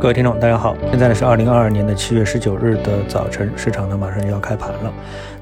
[0.00, 4.90] 各位听众，大家好，现在呢是二零二二年的七月十九日的早晨，市场呢马上就要开盘了。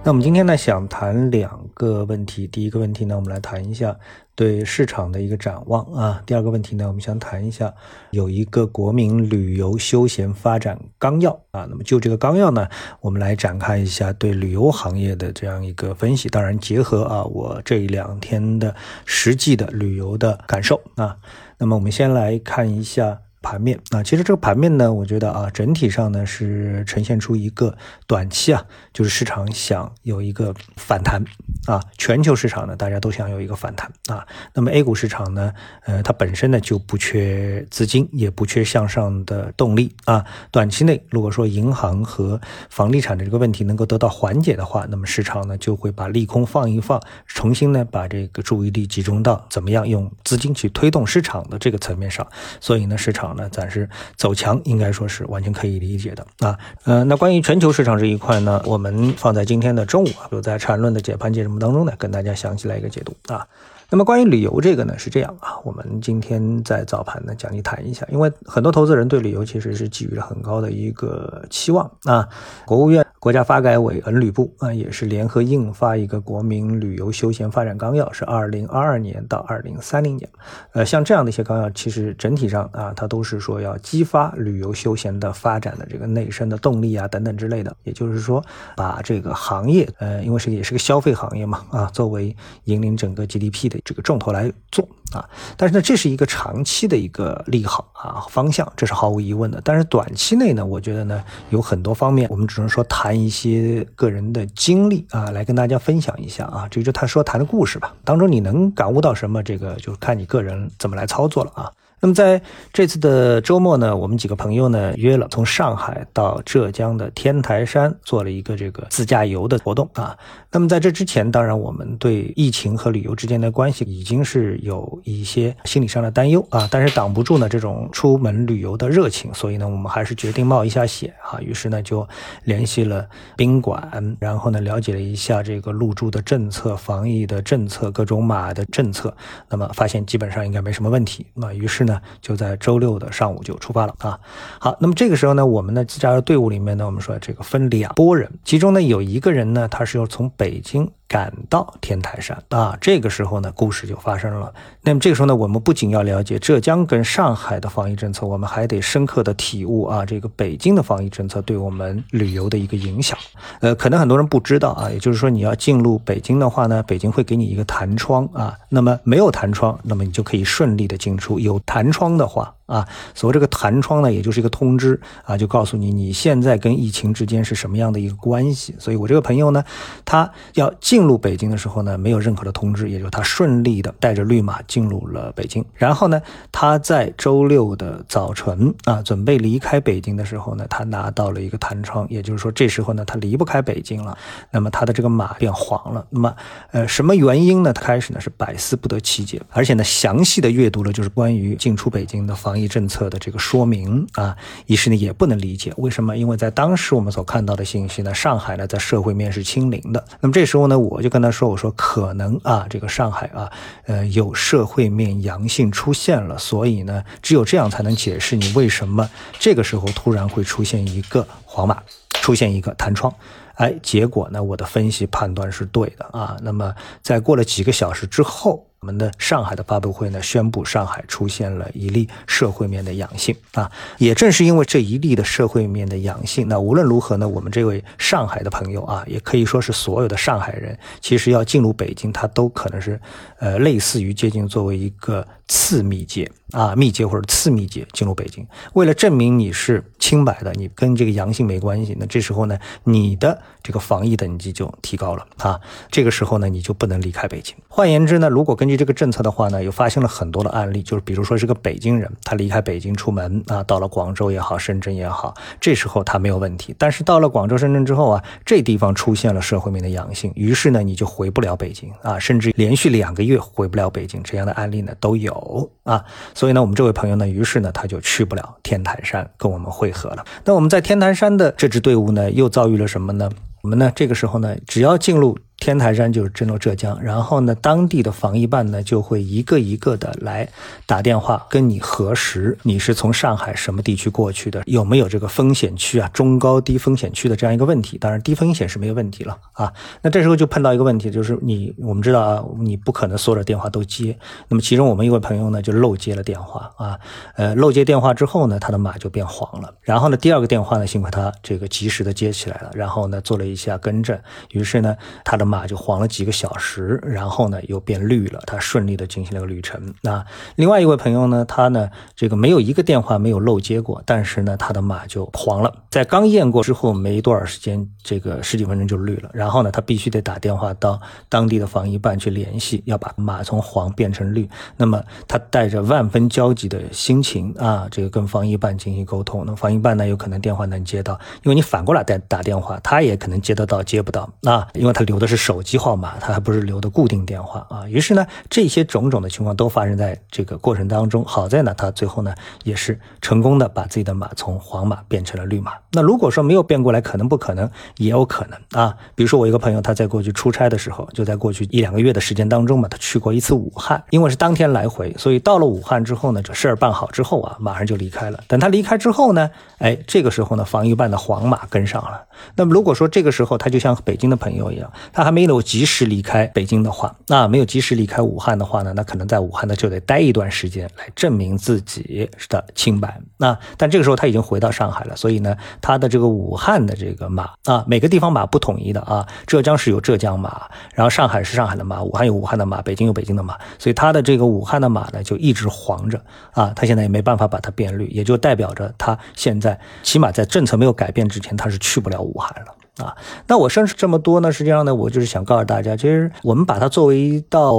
[0.02, 3.96] 那我们今天呢想谈两个问题，第一个问题呢，我们来谈一下
[4.34, 6.20] 对市场的一个展望啊。
[6.26, 7.72] 第二个问题呢，我们想谈一下
[8.10, 11.64] 有一个国民旅游休闲发展纲要啊。
[11.70, 12.66] 那么就这个纲要呢，
[13.00, 21.16] 我们来展开一下对旅游行业的这样一个分析，当然结合啊我这两天的实际的旅游的感受啊。
[21.58, 23.20] 那么我们先来看一下。
[23.48, 27.74] 盘面啊，其实这个盘面呢，我觉得啊，整体上呢是呈现出一个
[28.06, 28.62] 短期啊，
[28.92, 31.24] 就是市场想有一个反弹
[31.64, 34.26] 啊，全球市场呢大家都想有一个反弹啊。
[34.52, 35.50] 那么 A 股市场呢，
[35.86, 40.22] 呃，它本身呢就不缺资金，也不缺向上的动力啊。
[40.50, 52.26] 短期内如果说银行和房地产的这个问题能够得到缓解的话，那么市场呢就会把利空放一放，重新呢把这个注意力集中到怎么样用资金去推动市场的这个层面上。
[52.60, 53.37] 所以呢，市场。
[53.38, 56.58] 那暂时走强，应该说是完全可以理解的啊。
[56.84, 63.46] 呃，那关于全球市场这一块呢，我们放在今天的中午啊，就在缠论的解盘节目当中呢，跟大家详细来一个解读啊。
[63.90, 72.28] 那么关于旅游这个呢，是这样啊，我们今天在早盘呢讲一谈一下，因为很多投资人对旅游其实是寄予了很高的一个期望啊。
[72.66, 80.28] 国务院、国家发改委、文旅部啊，也是联合印发一个国民旅游休闲发展纲要，是二零二二年到二零三零年。
[80.72, 87.74] 呃，像这样的一些纲要，其实整体上啊，它都是说要激发旅游休闲的发展的这个内生的动力啊，等等之类的。
[87.84, 88.44] 也就是说，
[88.76, 93.77] 把这个行业，呃，因为是也是个消费行业嘛，啊，作为引领整个 GDP 的。
[93.84, 99.60] 这个重头来做啊，但是呢，这是一个长期的一个利好啊方向，这是毫无疑问的。
[99.64, 111.72] 但是短期内呢，我觉得呢，有很多方面，我们只能说谈一些个人的经历啊，来跟大家分享一下啊，这就他说谈的故事吧，当中你能感悟到什么，这个就看你个人怎么来操作了啊。
[112.00, 112.40] 那么在
[112.72, 120.16] 这次的周末呢，我们几个朋友呢约了从上海到浙江的天台山做了一个这个自驾游的活动啊。
[120.52, 131.40] 那么在这之前，当然我们对疫情和旅游之间的关系已经是有一些心理上的担忧啊，但是挡不住呢这种出门旅游的热情，所以呢我们还是决定冒一下险啊。
[131.40, 132.08] 于是呢就
[132.44, 133.04] 联系了
[133.36, 139.12] 宾馆，然后呢了解了一下这个入住的政策、防疫的政策、各种码的政策，
[139.48, 141.26] 那么发现基本上应该没什么问题。
[141.34, 141.87] 那于是。
[141.88, 144.20] 呢，就在周六的上午就出发了啊。
[144.60, 150.88] 好，那么这个时候呢，我们的自驾游队伍里面呢，我们说这个分两拨人，其中呢有一个人呢，他是要从北京。
[151.08, 154.52] 赶到天台山啊，这个时候呢，故事就发生了。
[154.82, 163.18] 那么这个时候呢，我们不仅要了解浙江跟上海的防疫政策，我们还得深刻的体悟啊，这个北京的防疫政策对我们旅游的一个影响。
[163.60, 172.54] 呃，可能很多人不知道啊，也就是说你要进入北京的话呢，北京会给你一个弹窗啊，那么没有弹窗，那么你就可以顺利的进出；有弹窗的话。
[172.68, 178.74] 啊，所谓这个弹窗呢，也就是一个通知啊，就告诉你你现在跟疫情之间是什么样的一个关系。
[178.78, 179.64] 所以我这个朋友呢，
[180.04, 185.64] 他要进入北京的时候呢，没有任何的通知，也就他顺利的带着绿码进入了北京。
[185.72, 186.20] 然后呢，
[186.52, 194.18] 他在周六的早晨啊，准备离开北京的时候呢，他拿到了一个弹窗，也就是说这时候呢，他离不开北京了。
[194.50, 196.06] 那么他的这个码变黄了。
[196.10, 196.36] 那么
[196.72, 197.72] 呃，什么原因呢？
[197.72, 202.57] 他开始呢是百思不得其解，而且呢，详细的阅读了就是关于进出北京的防。
[202.66, 204.36] 政策的这个说明啊，
[204.66, 206.16] 一时呢也不能理解为什么？
[206.16, 210.02] 因为在当时我们所看到的信息呢，上海呢在社会面是清零的。
[210.20, 213.52] 那么这时候呢，我就跟他说：“我说可能啊，这个上海啊，
[213.84, 219.08] 呃，有社会面阳性出现了，所以呢，只有这样才能解释你为什么
[219.38, 221.82] 这个时候突然会出现一个黄码，
[222.22, 223.14] 出现一个弹窗。”
[223.56, 226.36] 哎，结果呢，我的分析判断是对的啊。
[226.42, 228.67] 那么在过了几个小时之后。
[228.80, 243.00] 我们的上海的发布会呢，宣布上海出现了一例社会面的阳性啊，也正是因为这一例的社会面的阳性，那无论如何呢，我们这位上海的朋友啊，也可以说是所有的上海人，其实要进入北京，他都可能是
[243.40, 255.60] 呃类似于接近作为一个次密接啊，密接或者次密接进入北京，为了证明你是清白的，你跟这个阳性没关系，那这时候呢，你的这个防疫等级就提高了啊，
[255.90, 257.56] 这个时候呢，你就不能离开北京。
[257.66, 266.74] 换言之呢，如果跟根据这个政策的话呢，又发现了很多的案例，就是比如说是个北京人，他离开北京出门啊，到了广州也好，深圳也好，这时候他没有问题。
[266.76, 276.04] 但是到了广州、深圳之后啊，这地方出现了社会面的阳性，于是呢，你就回不了北京啊，甚至连续两个月回不了北京，这样的案例呢都有啊。
[276.34, 280.22] 所以呢，我们这位朋友呢，于是呢，他就去不了天台山跟我们会合了。
[280.44, 283.30] 那我们在天台山的这支队伍呢，又遭遇了什么呢？
[283.62, 290.48] 我们呢，这个时候呢，只要进入天台山就是镇落浙江，然后呢，当地的防疫办呢就会一个一个的来
[290.86, 297.98] 打电话跟你核实你是从上海什么地区过去的，有没有这个风险区啊，中高低风险区的这样一个问题。
[297.98, 299.72] 当然，低风险是没有问题了啊。
[300.00, 304.16] 那这时候就碰到一个问题，就是你我们知道啊，你不可能所有的电话都接。
[304.46, 306.98] 那么其中我们一位朋友呢就漏接了电话啊，
[307.34, 309.74] 呃，漏接电话之后呢，他的码就变黄了。
[309.82, 314.16] 然后呢，第二个电话呢，幸亏他这个及时的接起来了，然后呢做了一下更正，
[314.52, 315.47] 于是呢，他的。
[315.48, 319.94] 马就黄了几个小时，然后呢又变绿了，他顺利的进行了个旅程。
[320.02, 320.24] 那
[320.56, 329.30] 另外一位朋友呢，他呢这个没有一个电话没有漏接过，但是呢他的马就黄了，在刚验过之后没多少时间，这个十几分钟就绿了。
[329.32, 331.00] 然后呢他必须得打电话到
[331.30, 334.46] 当地的防疫办去联系，要把马从黄变成绿。
[334.76, 339.44] 那么他带着万分焦急的心情啊，这个跟防疫办进行沟通。
[339.46, 345.37] 那防疫办呢有可能电话能接到，因为你反过来打打电话，他也可能接得到接不到啊，因为他留的是。
[345.38, 347.88] 手机号码，他还不是留的固定电话啊。
[347.88, 351.24] 于是呢，这些种种的情况都发生在这个过程当中。
[351.24, 355.72] 好在呢，他最后呢也是成功的把自己的码从黄码变成了绿码。
[355.92, 358.94] 那如果说没有变过来，可能不可能，也有可能啊。
[359.14, 368.42] 比如说我一个朋友，他在过去出差的时候，就在过去一两个月的时间当中嘛，他去过一次武汉，因为是当天来回，所以到了武汉之后呢，这事儿办好之后啊，马上就离开了。
[368.48, 369.48] 等他离开之后呢，
[369.78, 372.20] 哎，这个时候呢，防疫办的黄码跟上了。
[372.56, 375.27] 那么如果说这个时候他就像北京的朋友一样，他。
[375.28, 383.20] 还没有及时离开北京的话，那没有及时离开武汉的话呢，那可能在武汉呢就得待一段时间来证明自己的清白。
[383.36, 390.62] 那但这个时候他已经回到上海了，所以呢，他的这个武汉的这个码啊，每个地方码不统一的啊，浙江是有浙江码，
[390.94, 396.18] 然后上海是上海的码，武汉有武汉的码，北京有北京的码，所以他的这个武汉的码呢就一直黄着
[396.52, 402.74] 啊，他现在也没办法把它变绿，也就代表着他现在起码在政策没有改变之前，他是去不了武汉了。
[402.98, 403.16] 啊，
[403.46, 407.74] 那我说这么多呢，实际上呢，我就是想告诉大家，其实我们把它作为一道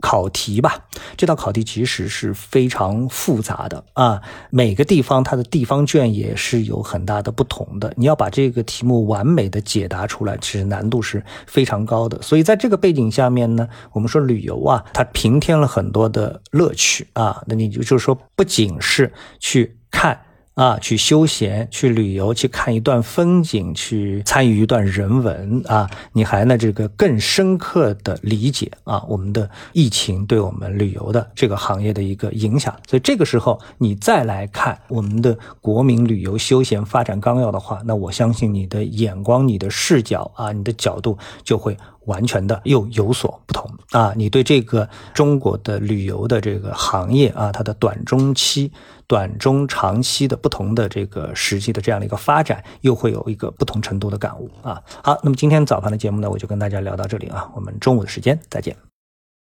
[0.00, 0.76] 考题吧。
[1.16, 7.92] 这道考题其实是非常复杂的啊，每个地方它的地方卷也是有很大的不同的。
[7.96, 12.20] 你要把这个题目完美的解答出来，其实难度是非常高的。
[12.20, 17.42] 所以在这个背景下面呢，我们说旅游啊，它平添了很多的乐趣啊。
[17.46, 20.18] 那你就就是说，不仅是去看。
[20.54, 32.72] 啊，去休闲，去旅游，去看一段风景，去参与一段人文啊，你还呢这个更深刻的理解啊，我们的疫情对我们旅游的这个行业的一个影响。
[32.88, 44.12] 所以这个时候你再来看我们的国民旅游休闲发展纲要的话，那我相信你的眼光、你的视角啊，你的角度就会完全的又有所不同啊。
[44.16, 48.72] 你对这个中国的旅游的这个行业啊，它的短中期。
[49.06, 54.82] 短中长期的不同的这个实际的这样的一个发展，又会有一个不同程度的感悟啊。
[55.02, 58.93] 好，那么今天早盘的节目呢，我就跟大家聊到这里啊，我们中午的时间再见。